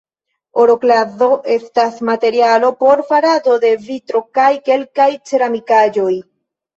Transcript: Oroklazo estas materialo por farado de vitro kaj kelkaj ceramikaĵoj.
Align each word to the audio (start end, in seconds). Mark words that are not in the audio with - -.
Oroklazo 0.61 1.25
estas 1.55 1.99
materialo 2.09 2.71
por 2.79 3.03
farado 3.09 3.57
de 3.65 3.71
vitro 3.89 4.23
kaj 4.39 4.49
kelkaj 4.71 5.07
ceramikaĵoj. 5.33 6.15